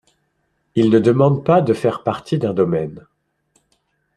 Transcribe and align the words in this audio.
Ils 0.73 0.89
ne 0.89 0.97
demandent 0.97 1.45
pas 1.45 1.61
de 1.61 1.73
faire 1.75 2.01
partie 2.01 2.39
d’un 2.39 2.55
domaine. 2.55 3.05